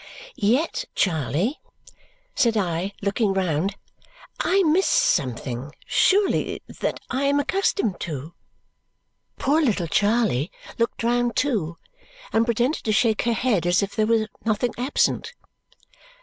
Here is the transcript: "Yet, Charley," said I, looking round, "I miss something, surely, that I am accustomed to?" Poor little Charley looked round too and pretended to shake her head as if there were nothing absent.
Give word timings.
"Yet, 0.35 0.85
Charley," 0.95 1.59
said 2.33 2.57
I, 2.57 2.91
looking 3.03 3.33
round, 3.35 3.75
"I 4.39 4.63
miss 4.63 4.87
something, 4.87 5.71
surely, 5.85 6.63
that 6.79 6.99
I 7.11 7.25
am 7.25 7.39
accustomed 7.39 7.99
to?" 7.99 8.33
Poor 9.37 9.61
little 9.61 9.85
Charley 9.85 10.49
looked 10.79 11.03
round 11.03 11.35
too 11.35 11.77
and 12.33 12.45
pretended 12.45 12.83
to 12.85 12.91
shake 12.91 13.21
her 13.25 13.33
head 13.33 13.67
as 13.67 13.83
if 13.83 13.95
there 13.95 14.07
were 14.07 14.27
nothing 14.43 14.73
absent. 14.75 15.33